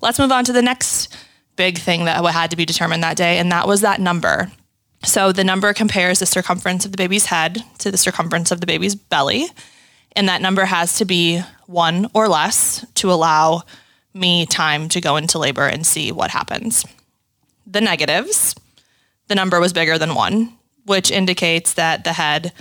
let's 0.01 0.19
move 0.19 0.31
on 0.31 0.43
to 0.45 0.53
the 0.53 0.61
next 0.61 1.15
big 1.55 1.77
thing 1.77 2.05
that 2.05 2.23
had 2.25 2.51
to 2.51 2.57
be 2.57 2.65
determined 2.65 3.03
that 3.03 3.17
day, 3.17 3.37
and 3.37 3.51
that 3.51 3.67
was 3.67 3.81
that 3.81 4.01
number. 4.01 4.51
So 5.03 5.31
the 5.31 5.43
number 5.43 5.73
compares 5.73 6.19
the 6.19 6.25
circumference 6.25 6.85
of 6.85 6.91
the 6.91 6.97
baby's 6.97 7.25
head 7.25 7.63
to 7.79 7.91
the 7.91 7.97
circumference 7.97 8.51
of 8.51 8.61
the 8.61 8.67
baby's 8.67 8.95
belly. 8.95 9.47
And 10.15 10.27
that 10.27 10.41
number 10.41 10.65
has 10.65 10.97
to 10.97 11.05
be 11.05 11.41
one 11.65 12.07
or 12.13 12.27
less 12.27 12.85
to 12.95 13.11
allow 13.11 13.63
me 14.13 14.45
time 14.45 14.89
to 14.89 15.01
go 15.01 15.15
into 15.15 15.39
labor 15.39 15.65
and 15.65 15.85
see 15.85 16.11
what 16.11 16.31
happens. 16.31 16.85
The 17.65 17.81
negatives 17.81 18.53
the 19.31 19.35
number 19.35 19.61
was 19.61 19.71
bigger 19.71 19.97
than 19.97 20.13
one, 20.13 20.51
which 20.85 21.09
indicates 21.09 21.75
that 21.75 22.03
the 22.03 22.11
head 22.11 22.51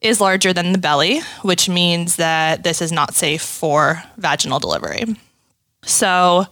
is 0.00 0.18
larger 0.18 0.50
than 0.50 0.72
the 0.72 0.78
belly, 0.78 1.20
which 1.42 1.68
means 1.68 2.16
that 2.16 2.62
this 2.62 2.80
is 2.80 2.90
not 2.90 3.14
safe 3.14 3.42
for 3.42 4.02
vaginal 4.16 4.58
delivery. 4.58 5.04
So, 5.84 6.46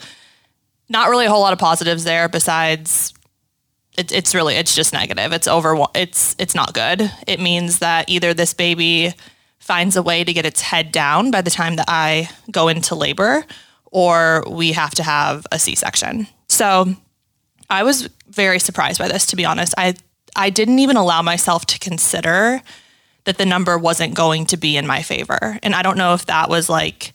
not 0.91 1.09
really 1.09 1.25
a 1.25 1.31
whole 1.31 1.41
lot 1.41 1.55
of 1.55 1.59
positives 1.59 2.05
there 2.05 2.29
besides 2.29 3.15
it, 3.97 4.13
it's 4.13 4.35
really 4.35 4.57
it's 4.57 4.75
just 4.75 4.93
negative. 4.93 5.33
It's 5.33 5.49
over 5.49 5.83
it's 5.95 6.37
it's 6.39 6.55
not 6.55 6.75
good. 6.75 7.11
It 7.27 7.41
means 7.41 7.79
that 7.79 8.11
either 8.11 8.35
this 8.35 8.53
baby 8.53 9.15
finds 9.59 9.97
a 9.97 10.03
way 10.03 10.25
to 10.25 10.33
get 10.35 10.45
its 10.45 10.61
head 10.61 10.93
down 10.93 11.31
by 11.31 11.41
the 11.41 11.51
time 11.51 11.77
that 11.77 11.87
I 11.89 12.29
go 12.51 12.69
into 12.69 12.95
labor 12.95 13.47
or 13.87 14.45
we 14.47 14.73
have 14.73 14.95
to 14.97 15.03
have 15.03 15.47
a 15.51 15.59
C-section. 15.59 16.27
So, 16.49 16.95
I 17.71 17.83
was 17.83 18.11
very 18.35 18.59
surprised 18.59 18.99
by 18.99 19.09
this, 19.09 19.27
to 19.27 19.37
be 19.37 19.45
honest. 19.45 19.75
I 19.79 19.95
I 20.37 20.51
didn't 20.51 20.81
even 20.81 20.97
allow 20.97 21.23
myself 21.23 21.65
to 21.67 21.79
consider 21.79 22.61
that 23.25 23.39
the 23.39 23.47
number 23.47 23.79
wasn't 23.79 24.15
going 24.15 24.47
to 24.47 24.57
be 24.57 24.77
in 24.77 24.87
my 24.87 25.03
favor. 25.03 25.59
And 25.63 25.75
I 25.75 25.83
don't 25.83 25.97
know 25.97 26.15
if 26.15 26.27
that 26.27 26.49
was 26.49 26.69
like 26.69 27.15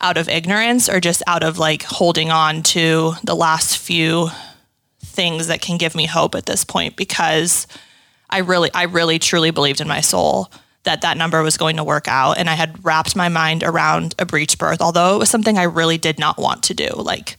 out 0.00 0.16
of 0.16 0.28
ignorance 0.28 0.88
or 0.88 1.00
just 1.00 1.22
out 1.26 1.42
of 1.42 1.58
like 1.58 1.82
holding 1.82 2.30
on 2.30 2.62
to 2.62 3.14
the 3.24 3.34
last 3.34 3.78
few 3.78 4.28
things 5.02 5.46
that 5.46 5.62
can 5.62 5.78
give 5.78 5.94
me 5.94 6.06
hope 6.06 6.34
at 6.34 6.46
this 6.46 6.64
point 6.64 6.96
because 6.96 7.66
I 8.28 8.38
really 8.38 8.70
I 8.74 8.84
really 8.84 9.18
truly 9.18 9.50
believed 9.50 9.80
in 9.80 9.88
my 9.88 10.02
soul 10.02 10.52
that 10.84 11.00
that 11.00 11.16
number 11.16 11.42
was 11.42 11.56
going 11.56 11.76
to 11.76 11.84
work 11.84 12.06
out 12.06 12.36
and 12.36 12.50
I 12.50 12.54
had 12.54 12.84
wrapped 12.84 13.16
my 13.16 13.28
mind 13.28 13.64
around 13.64 14.14
a 14.18 14.26
breech 14.26 14.58
birth 14.58 14.82
although 14.82 15.16
it 15.16 15.18
was 15.18 15.30
something 15.30 15.56
I 15.56 15.62
really 15.62 15.96
did 15.96 16.18
not 16.18 16.36
want 16.36 16.62
to 16.64 16.74
do 16.74 16.88
like 16.94 17.38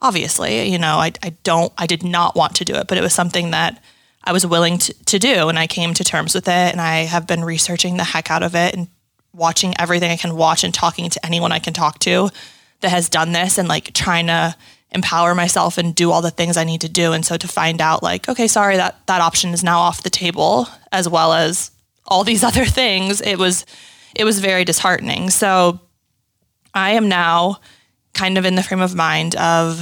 obviously, 0.00 0.70
you 0.70 0.78
know, 0.78 0.96
I, 0.96 1.12
I 1.22 1.30
don't, 1.42 1.72
I 1.76 1.86
did 1.86 2.02
not 2.02 2.36
want 2.36 2.54
to 2.56 2.64
do 2.64 2.74
it, 2.74 2.86
but 2.86 2.98
it 2.98 3.02
was 3.02 3.12
something 3.12 3.50
that 3.50 3.82
I 4.24 4.32
was 4.32 4.46
willing 4.46 4.78
to, 4.78 5.04
to 5.04 5.18
do. 5.18 5.48
And 5.48 5.58
I 5.58 5.66
came 5.66 5.94
to 5.94 6.04
terms 6.04 6.34
with 6.34 6.48
it. 6.48 6.72
And 6.72 6.80
I 6.80 7.00
have 7.04 7.26
been 7.26 7.44
researching 7.44 7.96
the 7.96 8.04
heck 8.04 8.30
out 8.30 8.42
of 8.42 8.54
it 8.54 8.74
and 8.74 8.88
watching 9.32 9.74
everything 9.78 10.10
I 10.10 10.16
can 10.16 10.36
watch 10.36 10.64
and 10.64 10.72
talking 10.72 11.10
to 11.10 11.26
anyone 11.26 11.52
I 11.52 11.58
can 11.58 11.72
talk 11.72 11.98
to 12.00 12.30
that 12.80 12.90
has 12.90 13.08
done 13.08 13.32
this 13.32 13.58
and 13.58 13.68
like 13.68 13.92
trying 13.92 14.26
to 14.28 14.54
empower 14.90 15.34
myself 15.34 15.78
and 15.78 15.94
do 15.94 16.10
all 16.10 16.22
the 16.22 16.30
things 16.30 16.56
I 16.56 16.64
need 16.64 16.80
to 16.80 16.88
do. 16.88 17.12
And 17.12 17.24
so 17.24 17.36
to 17.36 17.48
find 17.48 17.80
out 17.80 18.02
like, 18.02 18.28
okay, 18.28 18.48
sorry, 18.48 18.76
that, 18.76 19.06
that 19.06 19.20
option 19.20 19.52
is 19.52 19.62
now 19.62 19.80
off 19.80 20.02
the 20.02 20.10
table 20.10 20.66
as 20.92 21.08
well 21.08 21.32
as 21.32 21.70
all 22.06 22.24
these 22.24 22.44
other 22.50 22.64
things, 22.64 23.20
it 23.20 23.38
was, 23.38 23.66
it 24.14 24.24
was 24.24 24.40
very 24.40 24.64
disheartening. 24.64 25.30
So 25.30 25.80
I 26.74 26.92
am 26.92 27.08
now 27.08 27.60
kind 28.18 28.36
of 28.36 28.44
in 28.44 28.56
the 28.56 28.62
frame 28.64 28.80
of 28.80 28.96
mind 28.96 29.36
of 29.36 29.80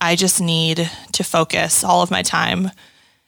I 0.00 0.16
just 0.16 0.40
need 0.40 0.90
to 1.12 1.22
focus 1.22 1.84
all 1.84 2.02
of 2.02 2.10
my 2.10 2.22
time 2.22 2.72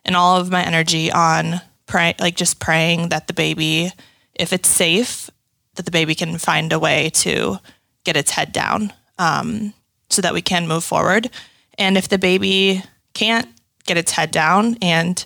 and 0.05 0.17
all 0.17 0.37
of 0.37 0.51
my 0.51 0.65
energy 0.65 1.13
on 1.13 1.61
pray, 1.87 2.17
like 2.19 2.35
just 2.35 2.59
praying 2.59 3.11
that 3.11 3.29
the 3.29 3.33
baby, 3.33 3.93
if 4.35 4.53
it's 4.53 4.69
safe, 4.69 5.31
that 5.77 5.85
the 5.85 5.93
baby 5.93 6.17
can 6.17 6.39
find 6.39 6.73
a 6.73 6.79
way 6.81 7.11
to 7.11 7.59
get 8.03 8.17
its 8.17 8.33
head 8.33 8.51
down 8.51 8.93
um, 9.17 9.75
so 10.11 10.21
that 10.23 10.35
we 10.35 10.43
can 10.43 10.67
move 10.67 10.83
forward. 10.83 11.31
And 11.79 11.97
if 11.97 12.09
the 12.09 12.19
baby 12.19 12.83
can't 13.15 13.47
get 13.87 13.97
its 13.97 14.11
head 14.11 14.33
down 14.33 14.77
and 14.83 15.25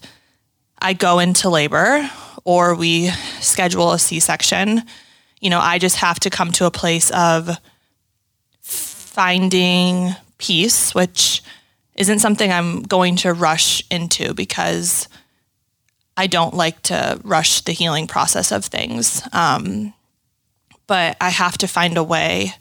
I 0.78 0.92
go 0.92 1.20
into 1.20 1.48
labor 1.48 2.06
or 2.44 2.74
we 2.74 3.08
schedule 3.40 3.92
a 3.92 3.98
C 3.98 4.20
section, 4.20 4.82
you 5.40 5.48
know, 5.48 5.58
I 5.58 5.78
just 5.78 5.96
have 5.96 6.20
to 6.20 6.28
come 6.28 6.52
to 6.52 6.66
a 6.66 6.70
place 6.70 7.10
of 7.12 7.58
finding 9.12 10.16
peace, 10.38 10.95
which 10.95 11.42
isn't 11.95 12.21
something 12.21 12.50
I'm 12.50 12.83
going 12.83 13.16
to 13.16 13.35
rush 13.35 13.83
into 13.90 14.33
because 14.33 15.07
I 16.16 16.26
don't 16.26 16.54
like 16.54 16.81
to 16.83 17.21
rush 17.23 17.61
the 17.61 17.73
healing 17.73 18.07
process 18.07 18.50
of 18.50 18.64
things. 18.64 19.23
Um, 19.33 19.92
but 20.87 21.19
I 21.21 21.28
have 21.28 21.59
to 21.59 21.69
find 21.69 21.99
a 21.99 22.02
way 22.02 22.54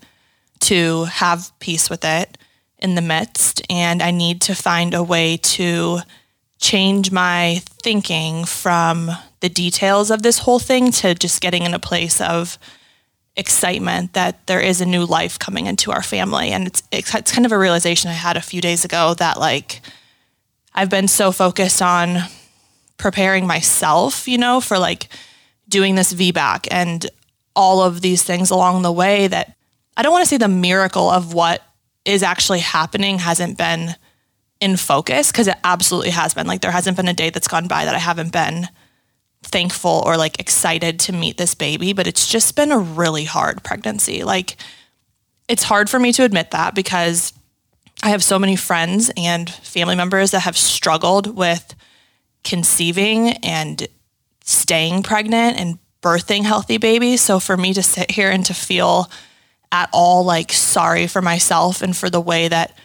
to 0.62 1.06
have 1.06 1.58
peace 1.60 1.90
with 1.90 2.04
it 2.04 2.38
in 2.80 2.96
the 2.96 3.02
midst. 3.02 3.62
And 3.70 4.04
I 4.04 4.12
need 4.12 4.42
to 4.42 4.54
find 4.54 4.94
a 4.94 5.04
way 5.04 5.38
to 5.38 6.00
change 6.60 7.12
my 7.12 7.62
thinking 7.82 8.44
from 8.44 9.10
the 9.40 9.50
details 9.50 10.12
of 10.12 10.22
this 10.22 10.40
whole 10.40 10.60
thing 10.60 10.92
to 10.92 11.16
just 11.16 11.42
getting 11.42 11.64
in 11.64 11.74
a 11.74 11.80
place 11.80 12.20
of 12.20 12.60
excitement 13.38 14.14
that 14.14 14.46
there 14.48 14.60
is 14.60 14.82
a 14.82 14.86
new 14.86 15.06
life 15.06 15.40
coming 15.40 15.66
into 15.66 15.92
our 15.92 16.04
family. 16.04 16.52
And 16.52 16.68
it's, 16.68 16.84
it's, 16.92 17.32
kind 17.32 17.46
of 17.46 17.52
a 17.52 17.58
realization 17.58 18.10
I 18.10 18.14
had 18.14 18.38
a 18.38 18.42
few 18.42 18.62
days 18.62 18.84
ago 18.84 19.14
that 19.16 19.40
like 19.40 19.82
I've 20.74 20.90
been 20.90 21.08
so 21.08 21.32
focused 21.32 21.82
on 21.82 22.24
preparing 22.98 23.48
myself, 23.48 24.28
you 24.28 24.38
know, 24.38 24.62
for 24.62 24.78
like 24.78 25.08
doing 25.68 25.96
this 25.96 26.14
VBAC 26.14 26.68
and 26.70 27.10
all 27.56 27.82
of 27.82 28.02
these 28.02 28.24
things 28.24 28.50
along 28.50 28.82
the 28.82 28.92
way 28.92 29.28
that 29.28 29.56
I 29.98 30.04
don't 30.04 30.12
want 30.12 30.24
to 30.24 30.30
say 30.30 30.38
the 30.38 30.48
miracle 30.48 31.10
of 31.10 31.34
what 31.34 31.62
is 32.06 32.24
actually 32.24 32.60
happening 32.60 33.20
hasn't 33.20 33.58
been 33.58 33.96
in 34.60 34.78
focus 34.78 35.32
because 35.32 35.48
it 35.48 35.58
absolutely 35.64 36.12
has 36.12 36.34
been. 36.34 36.48
Like 36.48 36.62
there 36.62 36.72
hasn't 36.72 36.98
been 36.98 37.08
a 37.08 37.14
day 37.14 37.30
that's 37.30 37.48
gone 37.48 37.68
by 37.68 37.86
that 37.86 37.96
I 37.96 38.00
haven't 38.00 38.32
been 38.32 38.68
thankful 39.52 40.04
or 40.06 40.18
like 40.18 40.40
excited 40.40 41.00
to 41.02 41.14
meet 41.14 41.38
this 41.38 41.56
baby, 41.56 41.94
but 41.94 42.08
it's 42.08 42.28
just 42.28 42.56
been 42.56 42.72
a 42.72 42.80
really 42.80 43.26
hard 43.26 43.64
pregnancy. 43.64 44.24
Like 44.24 44.56
it's 45.48 45.64
hard 45.64 45.90
for 45.90 46.00
me 46.00 46.12
to 46.14 46.24
admit 46.24 46.52
that 46.52 46.76
because 46.76 47.34
I 48.04 48.10
have 48.10 48.24
so 48.24 48.40
many 48.40 48.56
friends 48.56 49.12
and 49.16 49.50
family 49.50 49.96
members 49.96 50.32
that 50.32 50.42
have 50.42 50.58
struggled 50.58 51.36
with 51.36 51.76
conceiving 52.44 53.30
and 53.44 53.88
staying 54.44 55.04
pregnant 55.04 55.60
and 55.60 55.78
birthing 56.02 56.44
healthy 56.44 56.78
babies. 56.78 57.22
So 57.22 57.40
for 57.40 57.56
me 57.56 57.74
to 57.74 57.84
sit 57.84 58.12
here 58.12 58.32
and 58.32 58.46
to 58.46 58.54
feel 58.54 59.12
at 59.72 59.90
all 59.94 60.24
like 60.24 60.52
sorry 60.52 61.08
for 61.08 61.22
myself 61.22 61.82
and 61.82 61.96
for 61.96 62.10
the 62.10 62.20
way 62.20 62.48
that 62.48 62.78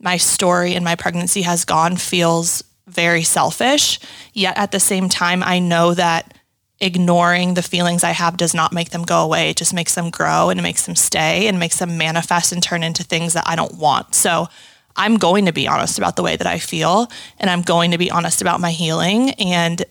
my 0.00 0.16
story 0.16 0.74
and 0.74 0.84
my 0.84 0.96
pregnancy 0.96 1.42
has 1.42 1.64
gone 1.64 1.96
feels 1.96 2.64
very 2.86 3.22
selfish. 3.22 3.98
Yet 4.32 4.56
at 4.58 4.72
the 4.72 4.80
same 4.80 5.08
time, 5.08 5.42
I 5.42 5.58
know 5.58 5.94
that 5.94 6.36
ignoring 6.80 7.54
the 7.54 7.62
feelings 7.62 8.02
I 8.02 8.10
have 8.10 8.36
does 8.36 8.54
not 8.54 8.72
make 8.72 8.90
them 8.90 9.04
go 9.04 9.22
away. 9.22 9.50
It 9.50 9.56
just 9.56 9.72
makes 9.72 9.94
them 9.94 10.10
grow 10.10 10.50
and 10.50 10.58
it 10.58 10.64
makes 10.64 10.84
them 10.84 10.96
stay 10.96 11.46
and 11.46 11.58
makes 11.58 11.78
them 11.78 11.96
manifest 11.96 12.52
and 12.52 12.62
turn 12.62 12.82
into 12.82 13.04
things 13.04 13.34
that 13.34 13.44
I 13.46 13.54
don't 13.54 13.78
want. 13.78 14.16
So 14.16 14.48
I'm 14.96 15.16
going 15.16 15.46
to 15.46 15.52
be 15.52 15.68
honest 15.68 15.96
about 15.96 16.16
the 16.16 16.24
way 16.24 16.36
that 16.36 16.46
I 16.46 16.58
feel 16.58 17.08
and 17.38 17.48
I'm 17.48 17.62
going 17.62 17.92
to 17.92 17.98
be 17.98 18.10
honest 18.10 18.42
about 18.42 18.60
my 18.60 18.72
healing. 18.72 19.30
And 19.34 19.84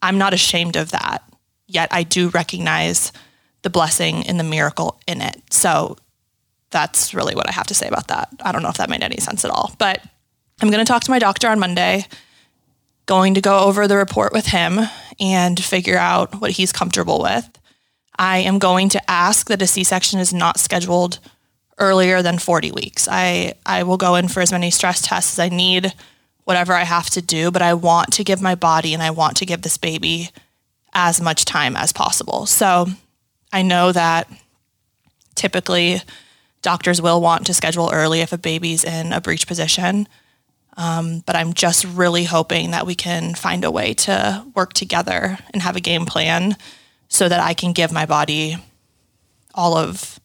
I'm 0.00 0.16
not 0.16 0.32
ashamed 0.32 0.76
of 0.76 0.92
that. 0.92 1.22
Yet 1.66 1.88
I 1.90 2.04
do 2.04 2.28
recognize 2.28 3.12
the 3.62 3.70
blessing 3.70 4.26
and 4.26 4.38
the 4.38 4.44
miracle 4.44 5.00
in 5.08 5.20
it. 5.22 5.42
So 5.50 5.96
that's 6.70 7.14
really 7.14 7.34
what 7.34 7.48
I 7.48 7.52
have 7.52 7.66
to 7.66 7.74
say 7.74 7.88
about 7.88 8.08
that. 8.08 8.28
I 8.42 8.52
don't 8.52 8.62
know 8.62 8.68
if 8.68 8.76
that 8.76 8.90
made 8.90 9.02
any 9.02 9.18
sense 9.18 9.44
at 9.44 9.50
all, 9.50 9.74
but 9.78 10.02
I'm 10.62 10.70
going 10.70 10.84
to 10.84 10.90
talk 10.90 11.02
to 11.02 11.10
my 11.10 11.18
doctor 11.18 11.48
on 11.48 11.58
Monday, 11.58 12.06
going 13.06 13.34
to 13.34 13.40
go 13.40 13.64
over 13.64 13.88
the 13.88 13.96
report 13.96 14.32
with 14.32 14.46
him 14.46 14.78
and 15.18 15.62
figure 15.62 15.98
out 15.98 16.40
what 16.40 16.52
he's 16.52 16.72
comfortable 16.72 17.20
with. 17.20 17.50
I 18.16 18.38
am 18.38 18.60
going 18.60 18.88
to 18.90 19.10
ask 19.10 19.48
that 19.48 19.60
a 19.60 19.66
C-section 19.66 20.20
is 20.20 20.32
not 20.32 20.60
scheduled 20.60 21.18
earlier 21.78 22.22
than 22.22 22.38
40 22.38 22.70
weeks. 22.70 23.08
I, 23.10 23.54
I 23.66 23.82
will 23.82 23.96
go 23.96 24.14
in 24.14 24.28
for 24.28 24.40
as 24.40 24.52
many 24.52 24.70
stress 24.70 25.02
tests 25.02 25.34
as 25.34 25.38
I 25.40 25.48
need, 25.48 25.92
whatever 26.44 26.74
I 26.74 26.84
have 26.84 27.10
to 27.10 27.20
do, 27.20 27.50
but 27.50 27.62
I 27.62 27.74
want 27.74 28.12
to 28.12 28.24
give 28.24 28.40
my 28.40 28.54
body 28.54 28.94
and 28.94 29.02
I 29.02 29.10
want 29.10 29.36
to 29.38 29.46
give 29.46 29.62
this 29.62 29.78
baby 29.78 30.30
as 30.94 31.20
much 31.20 31.44
time 31.44 31.74
as 31.74 31.92
possible. 31.92 32.46
So 32.46 32.86
I 33.52 33.62
know 33.62 33.90
that 33.90 34.30
typically 35.34 36.02
doctors 36.60 37.02
will 37.02 37.20
want 37.20 37.46
to 37.46 37.54
schedule 37.54 37.90
early 37.92 38.20
if 38.20 38.32
a 38.32 38.38
baby's 38.38 38.84
in 38.84 39.12
a 39.12 39.20
breech 39.20 39.48
position. 39.48 40.06
Um, 40.76 41.22
but 41.26 41.36
I'm 41.36 41.52
just 41.52 41.84
really 41.84 42.24
hoping 42.24 42.70
that 42.70 42.86
we 42.86 42.94
can 42.94 43.34
find 43.34 43.64
a 43.64 43.70
way 43.70 43.92
to 43.94 44.44
work 44.54 44.72
together 44.72 45.38
and 45.52 45.62
have 45.62 45.76
a 45.76 45.80
game 45.80 46.06
plan 46.06 46.56
so 47.08 47.28
that 47.28 47.40
I 47.40 47.52
can 47.52 47.72
give 47.72 47.92
my 47.92 48.06
body 48.06 48.56
all 49.54 49.76
of 49.76 50.18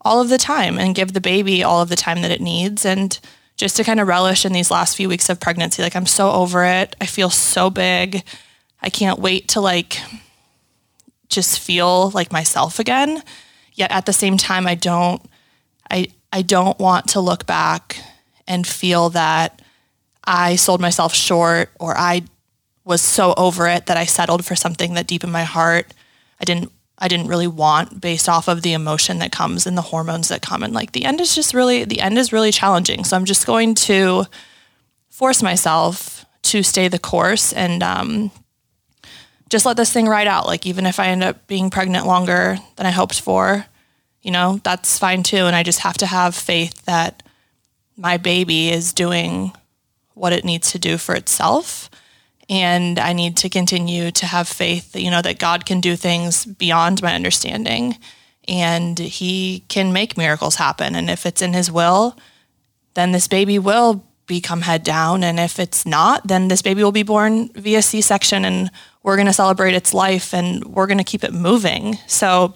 all 0.00 0.20
of 0.20 0.28
the 0.28 0.38
time 0.38 0.78
and 0.78 0.94
give 0.94 1.12
the 1.12 1.20
baby 1.20 1.64
all 1.64 1.82
of 1.82 1.88
the 1.88 1.96
time 1.96 2.22
that 2.22 2.30
it 2.30 2.40
needs 2.40 2.86
and 2.86 3.18
just 3.56 3.76
to 3.76 3.84
kind 3.84 3.98
of 3.98 4.06
relish 4.06 4.46
in 4.46 4.52
these 4.52 4.70
last 4.70 4.96
few 4.96 5.08
weeks 5.08 5.28
of 5.28 5.40
pregnancy. 5.40 5.82
Like 5.82 5.96
I'm 5.96 6.06
so 6.06 6.30
over 6.30 6.64
it. 6.64 6.94
I 7.00 7.06
feel 7.06 7.28
so 7.28 7.68
big. 7.68 8.22
I 8.80 8.88
can't 8.88 9.18
wait 9.18 9.48
to 9.48 9.60
like 9.60 9.98
just 11.28 11.58
feel 11.58 12.10
like 12.10 12.32
myself 12.32 12.78
again. 12.78 13.22
Yet 13.74 13.90
at 13.90 14.06
the 14.06 14.12
same 14.12 14.36
time, 14.36 14.66
I 14.66 14.76
don't, 14.76 15.20
I, 15.90 16.08
I 16.32 16.42
don't 16.42 16.78
want 16.78 17.08
to 17.10 17.20
look 17.20 17.46
back 17.46 17.98
and 18.46 18.66
feel 18.66 19.10
that 19.10 19.60
I 20.28 20.56
sold 20.56 20.80
myself 20.80 21.14
short 21.14 21.70
or 21.80 21.96
I 21.96 22.22
was 22.84 23.00
so 23.00 23.32
over 23.36 23.66
it 23.66 23.86
that 23.86 23.96
I 23.96 24.04
settled 24.04 24.44
for 24.44 24.54
something 24.54 24.92
that 24.94 25.06
deep 25.06 25.24
in 25.24 25.30
my 25.30 25.44
heart 25.44 25.92
I 26.38 26.44
didn't 26.44 26.70
I 26.98 27.08
didn't 27.08 27.28
really 27.28 27.46
want 27.46 28.00
based 28.00 28.28
off 28.28 28.48
of 28.48 28.62
the 28.62 28.72
emotion 28.72 29.20
that 29.20 29.32
comes 29.32 29.66
and 29.66 29.76
the 29.76 29.82
hormones 29.82 30.28
that 30.28 30.42
come 30.42 30.62
and 30.62 30.74
like 30.74 30.92
the 30.92 31.04
end 31.04 31.20
is 31.20 31.34
just 31.34 31.54
really 31.54 31.84
the 31.84 32.00
end 32.00 32.18
is 32.18 32.32
really 32.32 32.52
challenging. 32.52 33.04
So 33.04 33.16
I'm 33.16 33.24
just 33.24 33.46
going 33.46 33.74
to 33.76 34.24
force 35.08 35.42
myself 35.42 36.26
to 36.42 36.62
stay 36.62 36.88
the 36.88 36.98
course 36.98 37.52
and 37.52 37.82
um, 37.82 38.30
just 39.48 39.64
let 39.64 39.76
this 39.76 39.92
thing 39.92 40.06
ride 40.06 40.26
out. 40.26 40.46
Like 40.46 40.66
even 40.66 40.86
if 40.86 41.00
I 41.00 41.08
end 41.08 41.22
up 41.22 41.46
being 41.46 41.70
pregnant 41.70 42.06
longer 42.06 42.58
than 42.76 42.86
I 42.86 42.90
hoped 42.90 43.20
for, 43.20 43.64
you 44.22 44.30
know, 44.30 44.60
that's 44.62 44.98
fine 44.98 45.22
too. 45.22 45.46
And 45.46 45.56
I 45.56 45.62
just 45.62 45.80
have 45.80 45.98
to 45.98 46.06
have 46.06 46.34
faith 46.34 46.84
that 46.84 47.22
my 47.96 48.16
baby 48.16 48.68
is 48.68 48.92
doing 48.92 49.52
what 50.18 50.32
it 50.32 50.44
needs 50.44 50.72
to 50.72 50.78
do 50.78 50.98
for 50.98 51.14
itself. 51.14 51.88
And 52.48 52.98
I 52.98 53.12
need 53.12 53.36
to 53.38 53.48
continue 53.48 54.10
to 54.10 54.26
have 54.26 54.48
faith 54.48 54.92
that, 54.92 55.02
you 55.02 55.10
know, 55.10 55.22
that 55.22 55.38
God 55.38 55.66
can 55.66 55.80
do 55.80 55.96
things 55.96 56.44
beyond 56.44 57.02
my 57.02 57.14
understanding 57.14 57.98
and 58.46 58.98
he 58.98 59.64
can 59.68 59.92
make 59.92 60.16
miracles 60.16 60.56
happen. 60.56 60.94
And 60.94 61.10
if 61.10 61.26
it's 61.26 61.42
in 61.42 61.52
his 61.52 61.70
will, 61.70 62.16
then 62.94 63.12
this 63.12 63.28
baby 63.28 63.58
will 63.58 64.04
become 64.26 64.62
head 64.62 64.82
down. 64.82 65.22
And 65.22 65.38
if 65.38 65.58
it's 65.58 65.84
not, 65.84 66.26
then 66.26 66.48
this 66.48 66.62
baby 66.62 66.82
will 66.82 66.92
be 66.92 67.02
born 67.02 67.48
via 67.50 67.82
C 67.82 68.00
section 68.00 68.44
and 68.44 68.70
we're 69.02 69.16
going 69.16 69.26
to 69.26 69.32
celebrate 69.32 69.74
its 69.74 69.92
life 69.92 70.32
and 70.32 70.64
we're 70.64 70.86
going 70.86 70.98
to 70.98 71.04
keep 71.04 71.24
it 71.24 71.32
moving. 71.32 71.98
So 72.06 72.54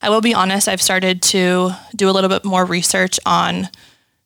I 0.00 0.10
will 0.10 0.20
be 0.20 0.34
honest, 0.34 0.68
I've 0.68 0.82
started 0.82 1.22
to 1.22 1.72
do 1.94 2.08
a 2.08 2.12
little 2.12 2.30
bit 2.30 2.44
more 2.44 2.64
research 2.64 3.18
on 3.26 3.68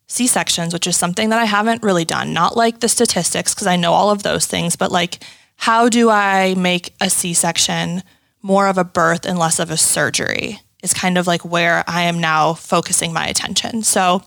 C 0.09 0.27
sections, 0.27 0.73
which 0.73 0.87
is 0.87 0.97
something 0.97 1.29
that 1.29 1.38
I 1.38 1.45
haven't 1.45 1.83
really 1.83 2.05
done. 2.05 2.33
Not 2.33 2.57
like 2.57 2.81
the 2.81 2.88
statistics, 2.88 3.55
because 3.55 3.67
I 3.67 3.77
know 3.77 3.93
all 3.93 4.11
of 4.11 4.23
those 4.23 4.47
things, 4.47 4.75
but 4.75 4.91
like 4.91 5.23
how 5.57 5.88
do 5.88 6.11
I 6.11 6.55
make 6.57 6.95
a 7.00 7.11
C 7.11 7.35
section 7.35 8.03
more 8.43 8.69
of 8.69 8.79
a 8.79 8.85
birth 8.85 9.27
and 9.27 9.38
less 9.38 9.59
of 9.59 9.71
a 9.71 9.77
surgery 9.77 10.61
is 10.83 10.95
kind 10.95 11.19
of 11.19 11.27
like 11.27 11.45
where 11.45 11.85
I 11.87 12.03
am 12.03 12.21
now 12.21 12.55
focusing 12.55 13.12
my 13.12 13.27
attention. 13.27 13.83
So 13.83 14.23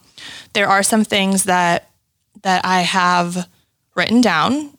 there 0.53 0.67
are 0.67 0.83
some 0.83 1.03
things 1.03 1.45
that 1.45 1.89
that 2.43 2.65
I 2.65 2.81
have 2.81 3.47
written 3.95 4.21
down 4.21 4.77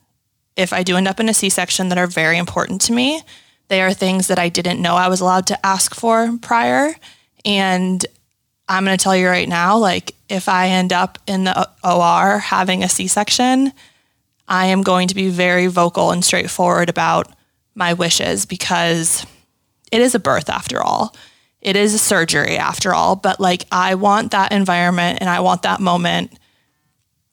if 0.55 0.71
I 0.73 0.83
do 0.83 0.95
end 0.95 1.07
up 1.07 1.19
in 1.19 1.29
a 1.29 1.33
C 1.33 1.49
section 1.49 1.89
that 1.89 1.97
are 1.97 2.07
very 2.07 2.37
important 2.37 2.81
to 2.81 2.93
me. 2.93 3.21
They 3.67 3.81
are 3.81 3.93
things 3.93 4.27
that 4.27 4.39
I 4.39 4.49
didn't 4.49 4.81
know 4.81 4.95
I 4.95 5.07
was 5.07 5.21
allowed 5.21 5.47
to 5.47 5.65
ask 5.65 5.95
for 5.95 6.37
prior. 6.41 6.93
And 7.43 8.05
I'm 8.67 8.85
going 8.85 8.97
to 8.97 9.03
tell 9.03 9.15
you 9.15 9.27
right 9.27 9.49
now 9.49 9.77
like, 9.77 10.15
if 10.33 10.49
I 10.49 10.69
end 10.69 10.91
up 10.91 11.19
in 11.27 11.43
the 11.43 11.69
OR 11.83 12.39
having 12.39 12.83
a 12.83 12.89
C 12.89 13.07
section, 13.07 13.71
I 14.47 14.65
am 14.67 14.81
going 14.81 15.07
to 15.07 15.15
be 15.15 15.29
very 15.29 15.67
vocal 15.67 16.11
and 16.11 16.25
straightforward 16.25 16.89
about 16.89 17.31
my 17.75 17.93
wishes 17.93 18.45
because 18.45 19.25
it 19.91 20.01
is 20.01 20.15
a 20.15 20.19
birth 20.19 20.49
after 20.49 20.81
all. 20.81 21.15
It 21.61 21.75
is 21.75 21.93
a 21.93 21.99
surgery 21.99 22.57
after 22.57 22.93
all. 22.93 23.15
But 23.15 23.39
like, 23.39 23.65
I 23.71 23.95
want 23.95 24.31
that 24.31 24.51
environment 24.51 25.19
and 25.21 25.29
I 25.29 25.39
want 25.39 25.61
that 25.61 25.79
moment 25.79 26.37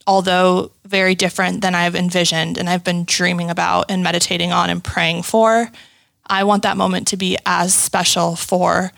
although 0.06 0.72
very 0.84 1.14
different 1.14 1.60
than 1.60 1.74
I've 1.74 1.94
envisioned 1.94 2.58
and 2.58 2.68
I've 2.68 2.82
been 2.82 3.04
dreaming 3.04 3.48
about 3.48 3.90
and 3.90 4.02
meditating 4.02 4.50
on 4.50 4.68
and 4.68 4.82
praying 4.82 5.22
for, 5.22 5.70
I 6.26 6.42
want 6.42 6.64
that 6.64 6.76
moment 6.76 7.06
to 7.08 7.16
be 7.16 7.38
as 7.46 7.72
special 7.74 8.34
for 8.34 8.90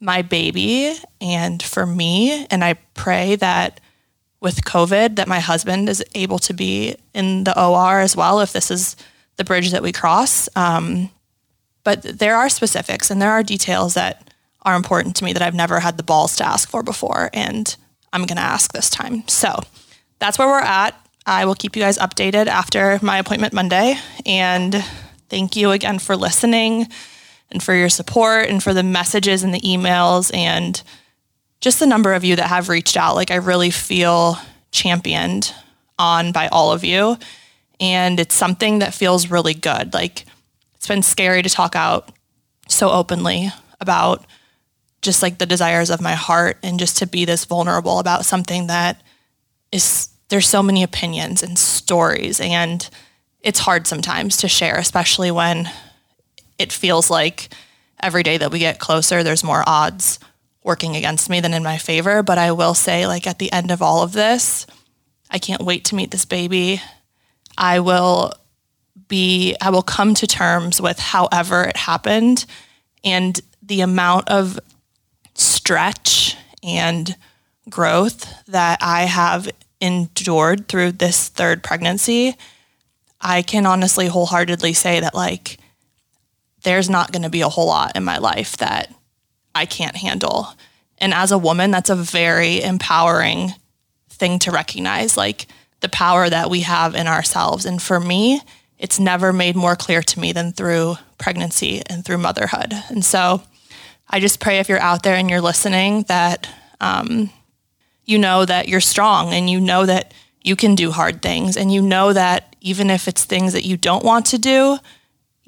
my 0.00 0.22
baby 0.22 0.96
and 1.20 1.62
for 1.62 1.86
me. 1.86 2.46
And 2.50 2.64
I 2.64 2.74
pray 2.94 3.36
that 3.36 3.80
with 4.40 4.64
COVID 4.64 5.16
that 5.16 5.28
my 5.28 5.40
husband 5.40 5.88
is 5.88 6.04
able 6.14 6.38
to 6.40 6.54
be 6.54 6.94
in 7.14 7.44
the 7.44 7.60
OR 7.60 8.00
as 8.00 8.16
well 8.16 8.40
if 8.40 8.52
this 8.52 8.70
is 8.70 8.96
the 9.36 9.44
bridge 9.44 9.72
that 9.72 9.82
we 9.82 9.92
cross. 9.92 10.48
Um, 10.54 11.10
but 11.82 12.02
there 12.02 12.36
are 12.36 12.48
specifics 12.48 13.10
and 13.10 13.20
there 13.20 13.32
are 13.32 13.42
details 13.42 13.94
that 13.94 14.32
are 14.62 14.76
important 14.76 15.16
to 15.16 15.24
me 15.24 15.32
that 15.32 15.42
I've 15.42 15.54
never 15.54 15.80
had 15.80 15.96
the 15.96 16.02
balls 16.02 16.36
to 16.36 16.46
ask 16.46 16.68
for 16.68 16.82
before. 16.82 17.30
And 17.32 17.74
I'm 18.12 18.26
going 18.26 18.36
to 18.36 18.42
ask 18.42 18.72
this 18.72 18.90
time. 18.90 19.26
So 19.26 19.60
that's 20.18 20.38
where 20.38 20.48
we're 20.48 20.60
at. 20.60 20.94
I 21.26 21.44
will 21.44 21.54
keep 21.54 21.76
you 21.76 21.82
guys 21.82 21.98
updated 21.98 22.46
after 22.46 22.98
my 23.02 23.18
appointment 23.18 23.52
Monday. 23.52 23.96
And 24.24 24.84
thank 25.28 25.56
you 25.56 25.72
again 25.72 25.98
for 25.98 26.16
listening 26.16 26.88
and 27.50 27.62
for 27.62 27.74
your 27.74 27.88
support 27.88 28.48
and 28.48 28.62
for 28.62 28.74
the 28.74 28.82
messages 28.82 29.42
and 29.42 29.54
the 29.54 29.60
emails 29.60 30.34
and 30.34 30.82
just 31.60 31.80
the 31.80 31.86
number 31.86 32.12
of 32.12 32.24
you 32.24 32.36
that 32.36 32.48
have 32.48 32.68
reached 32.68 32.96
out. 32.96 33.14
Like, 33.14 33.30
I 33.30 33.36
really 33.36 33.70
feel 33.70 34.36
championed 34.70 35.52
on 35.98 36.32
by 36.32 36.48
all 36.48 36.72
of 36.72 36.84
you. 36.84 37.16
And 37.80 38.20
it's 38.20 38.34
something 38.34 38.80
that 38.80 38.94
feels 38.94 39.30
really 39.30 39.54
good. 39.54 39.94
Like, 39.94 40.24
it's 40.76 40.86
been 40.86 41.02
scary 41.02 41.42
to 41.42 41.48
talk 41.48 41.74
out 41.74 42.10
so 42.68 42.90
openly 42.90 43.50
about 43.80 44.24
just 45.02 45.22
like 45.22 45.38
the 45.38 45.46
desires 45.46 45.90
of 45.90 46.00
my 46.00 46.14
heart 46.14 46.58
and 46.62 46.78
just 46.78 46.98
to 46.98 47.06
be 47.06 47.24
this 47.24 47.44
vulnerable 47.44 47.98
about 47.98 48.24
something 48.24 48.66
that 48.66 49.00
is 49.72 50.08
there's 50.28 50.48
so 50.48 50.62
many 50.62 50.82
opinions 50.82 51.42
and 51.42 51.58
stories 51.58 52.40
and 52.40 52.90
it's 53.40 53.60
hard 53.60 53.86
sometimes 53.86 54.36
to 54.38 54.48
share 54.48 54.76
especially 54.76 55.30
when 55.30 55.70
it 56.58 56.72
feels 56.72 57.10
like 57.10 57.48
every 58.02 58.22
day 58.22 58.36
that 58.36 58.50
we 58.50 58.58
get 58.58 58.78
closer 58.78 59.22
there's 59.22 59.44
more 59.44 59.62
odds 59.66 60.18
working 60.62 60.96
against 60.96 61.30
me 61.30 61.40
than 61.40 61.54
in 61.54 61.62
my 61.62 61.78
favor. 61.78 62.22
But 62.22 62.38
I 62.38 62.52
will 62.52 62.74
say 62.74 63.06
like 63.06 63.26
at 63.26 63.38
the 63.38 63.52
end 63.52 63.70
of 63.70 63.82
all 63.82 64.02
of 64.02 64.12
this 64.12 64.66
I 65.30 65.38
can't 65.38 65.62
wait 65.62 65.84
to 65.86 65.94
meet 65.94 66.10
this 66.10 66.24
baby. 66.24 66.80
I 67.56 67.80
will 67.80 68.32
be 69.08 69.56
I 69.60 69.70
will 69.70 69.82
come 69.82 70.14
to 70.14 70.26
terms 70.26 70.80
with 70.80 70.98
however 70.98 71.64
it 71.64 71.76
happened 71.76 72.44
and 73.04 73.40
the 73.62 73.80
amount 73.80 74.28
of 74.28 74.58
stretch 75.34 76.36
and 76.62 77.14
growth 77.68 78.26
that 78.46 78.78
I 78.82 79.02
have 79.02 79.48
endured 79.80 80.68
through 80.68 80.92
this 80.92 81.28
third 81.28 81.62
pregnancy, 81.62 82.36
I 83.20 83.42
can 83.42 83.66
honestly 83.66 84.06
wholeheartedly 84.06 84.72
say 84.72 85.00
that 85.00 85.14
like 85.14 85.58
there's 86.62 86.90
not 86.90 87.12
going 87.12 87.22
to 87.22 87.30
be 87.30 87.40
a 87.40 87.48
whole 87.48 87.66
lot 87.66 87.96
in 87.96 88.04
my 88.04 88.18
life 88.18 88.56
that 88.58 88.92
I 89.54 89.66
can't 89.66 89.96
handle. 89.96 90.48
And 90.98 91.14
as 91.14 91.32
a 91.32 91.38
woman, 91.38 91.70
that's 91.70 91.90
a 91.90 91.96
very 91.96 92.62
empowering 92.62 93.52
thing 94.10 94.38
to 94.40 94.50
recognize 94.50 95.16
like 95.16 95.46
the 95.80 95.88
power 95.88 96.28
that 96.28 96.50
we 96.50 96.60
have 96.60 96.94
in 96.94 97.06
ourselves. 97.06 97.64
And 97.64 97.80
for 97.80 98.00
me, 98.00 98.40
it's 98.78 98.98
never 98.98 99.32
made 99.32 99.56
more 99.56 99.76
clear 99.76 100.02
to 100.02 100.20
me 100.20 100.32
than 100.32 100.52
through 100.52 100.96
pregnancy 101.18 101.82
and 101.86 102.04
through 102.04 102.18
motherhood. 102.18 102.72
And 102.88 103.04
so 103.04 103.42
I 104.08 104.20
just 104.20 104.40
pray 104.40 104.58
if 104.58 104.68
you're 104.68 104.80
out 104.80 105.02
there 105.02 105.16
and 105.16 105.28
you're 105.28 105.40
listening 105.40 106.04
that 106.04 106.48
um, 106.80 107.30
you 108.04 108.18
know 108.18 108.44
that 108.44 108.68
you're 108.68 108.80
strong 108.80 109.32
and 109.32 109.50
you 109.50 109.60
know 109.60 109.84
that 109.84 110.14
you 110.42 110.56
can 110.56 110.74
do 110.74 110.90
hard 110.90 111.20
things 111.20 111.56
and 111.56 111.72
you 111.72 111.82
know 111.82 112.12
that 112.12 112.56
even 112.60 112.90
if 112.90 113.06
it's 113.06 113.24
things 113.24 113.52
that 113.52 113.64
you 113.64 113.76
don't 113.76 114.04
want 114.04 114.26
to 114.26 114.38
do, 114.38 114.78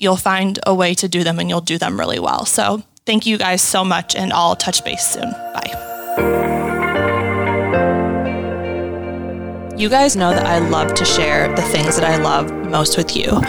you'll 0.00 0.16
find 0.16 0.58
a 0.66 0.74
way 0.74 0.94
to 0.94 1.06
do 1.08 1.22
them 1.22 1.38
and 1.38 1.50
you'll 1.50 1.60
do 1.60 1.76
them 1.76 2.00
really 2.00 2.18
well. 2.18 2.46
So 2.46 2.82
thank 3.04 3.26
you 3.26 3.36
guys 3.36 3.60
so 3.60 3.84
much 3.84 4.16
and 4.16 4.32
I'll 4.32 4.56
touch 4.56 4.82
base 4.82 5.06
soon. 5.06 5.30
Bye. 5.30 5.76
You 9.76 9.90
guys 9.90 10.16
know 10.16 10.30
that 10.30 10.46
I 10.46 10.58
love 10.58 10.94
to 10.94 11.04
share 11.04 11.54
the 11.54 11.62
things 11.62 11.96
that 11.96 12.04
I 12.04 12.16
love 12.16 12.50
most 12.70 12.96
with 12.96 13.14
you. 13.14 13.42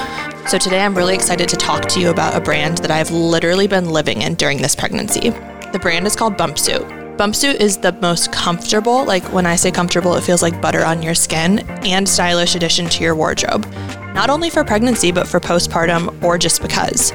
So 0.48 0.58
today 0.58 0.82
I'm 0.82 0.96
really 0.96 1.16
excited 1.16 1.48
to 1.50 1.56
talk 1.56 1.88
to 1.90 2.02
you 2.02 2.10
about 2.10 2.36
a 2.36 2.42
brand 2.42 2.80
that 2.80 2.92
I've 2.92 3.12
literally 3.12 3.68
been 3.68 3.90
living 3.90 4.22
in 4.22 4.36
during 4.36 4.62
this 4.62 4.76
pregnancy. 4.76 5.30
The 5.72 5.80
brand 5.82 6.06
is 6.06 6.18
called 6.18 6.36
Bumpsuit. 6.38 7.16
Bumpsuit 7.18 7.62
is 7.62 7.78
the 7.78 7.94
most 8.02 8.34
comfortable, 8.34 9.06
like 9.06 9.24
when 9.32 9.46
I 9.46 9.56
say 9.56 9.72
comfortable, 9.72 10.16
it 10.16 10.24
feels 10.24 10.42
like 10.42 10.62
butter 10.62 10.84
on 10.84 11.02
your 11.04 11.16
skin, 11.16 11.60
and 11.86 12.08
stylish 12.10 12.56
addition 12.56 12.88
to 12.90 13.04
your 13.04 13.16
wardrobe. 13.16 13.66
Not 14.14 14.30
only 14.30 14.50
for 14.50 14.64
pregnancy, 14.64 15.12
but 15.12 15.28
for 15.28 15.40
postpartum 15.40 16.24
or 16.24 16.38
just 16.38 16.62
because. 16.62 17.12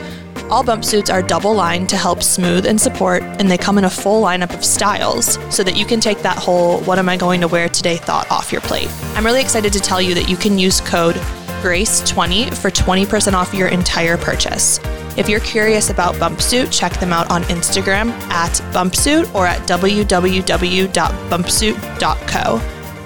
All 0.49 0.63
Bumpsuits 0.63 1.13
are 1.13 1.23
double 1.23 1.55
lined 1.55 1.89
to 1.89 1.97
help 1.97 2.23
smooth 2.23 2.67
and 2.67 2.81
support, 2.81 3.25
and 3.25 3.51
they 3.51 3.59
come 3.59 3.79
in 3.79 3.85
a 3.85 3.91
full 3.91 4.23
lineup 4.23 4.55
of 4.55 4.65
styles 4.65 5.41
so 5.55 5.65
that 5.65 5.77
you 5.77 5.85
can 5.85 5.99
take 5.99 6.23
that 6.23 6.39
whole 6.39 6.79
what 6.83 7.01
am 7.01 7.09
I 7.09 7.17
going 7.17 7.41
to 7.41 7.49
wear 7.49 7.69
today 7.69 7.97
thought 7.97 8.31
off 8.31 8.53
your 8.53 8.61
plate. 8.61 8.89
I'm 9.17 9.25
really 9.25 9.41
excited 9.41 9.73
to 9.73 9.81
tell 9.81 10.01
you 10.01 10.15
that 10.15 10.29
you 10.29 10.37
can 10.37 10.57
use 10.57 10.81
code 10.81 11.17
GRACE20 11.63 12.55
for 12.55 12.71
20% 12.71 13.33
off 13.33 13.53
your 13.53 13.67
entire 13.69 14.17
purchase. 14.17 14.79
If 15.17 15.29
you're 15.29 15.41
curious 15.41 15.91
about 15.91 16.15
Bumpsuit, 16.15 16.73
check 16.73 16.93
them 17.01 17.13
out 17.13 17.29
on 17.31 17.43
Instagram 17.45 18.11
at 18.31 18.53
Bumpsuit 18.73 19.35
or 19.35 19.47
at 19.47 19.67
www.bumpsuit.co. 19.67 22.61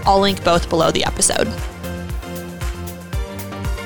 I'll 0.05 0.20
link 0.20 0.44
both 0.44 0.68
below 0.68 0.90
the 0.90 1.05
episode. 1.05 1.46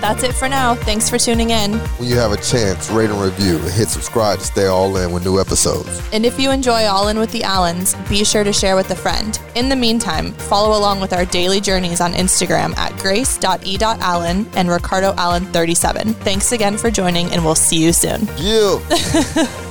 That's 0.05 0.23
it 0.23 0.35
for 0.35 0.51
now. 0.51 0.75
Thanks 0.75 1.09
for 1.09 1.17
tuning 1.17 1.49
in. 1.49 1.79
When 1.97 2.11
you 2.11 2.19
have 2.19 2.31
a 2.31 2.37
chance, 2.37 2.91
rate 2.91 3.09
and 3.09 3.19
review 3.19 3.57
and 3.57 3.71
hit 3.71 3.89
subscribe 3.89 4.39
to 4.39 4.45
stay 4.45 4.67
all 4.67 4.95
in 4.99 5.13
with 5.13 5.25
new 5.25 5.41
episodes. 5.41 6.07
And 6.13 6.27
if 6.27 6.39
you 6.39 6.51
enjoy 6.51 6.83
All 6.83 7.09
In 7.09 7.19
with 7.19 7.33
the 7.33 7.43
Allens, 7.43 7.95
be 8.07 8.23
sure 8.23 8.45
to 8.45 8.53
share 8.53 8.77
with 8.77 8.91
a 8.91 8.95
friend. 8.95 9.41
In 9.55 9.71
the 9.71 9.77
meantime, 9.77 10.33
follow 10.33 10.79
along 10.79 11.01
with 11.01 11.15
our 11.15 11.25
daily 11.25 11.59
journeys 11.59 12.03
on 12.03 12.13
Instagram 12.13 12.77
at 12.77 12.95
grace.e.allen 12.99 14.47
and 14.55 14.69
Ricardo 14.69 15.15
Allen 15.17 15.47
37. 15.47 16.13
Thanks 16.13 16.53
again 16.53 16.77
for 16.77 16.91
joining, 16.91 17.31
and 17.33 17.43
we'll 17.43 17.55
see 17.55 17.83
you 17.83 17.95
soon. 17.95 18.29
Yeah. 18.37 19.57